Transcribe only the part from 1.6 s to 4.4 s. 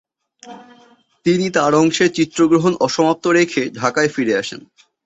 অংশের চিত্রগ্রহণ অসমাপ্ত রেখে ঢাকায় ফিরে